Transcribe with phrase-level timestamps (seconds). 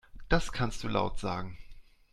[0.29, 1.59] Das kannst du laut sagen.